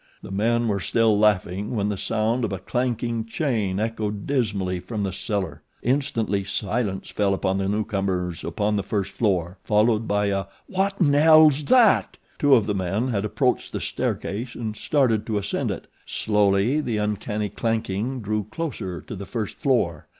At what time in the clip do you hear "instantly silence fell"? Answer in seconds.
5.83-7.35